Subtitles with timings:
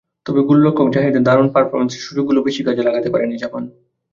[0.25, 3.63] তবে গোলরক্ষক জাহিদের দারুণ পারফরম্যান্সে সুযোগগুলো বেশি কাজে লাগাতে পারেনি জাপান।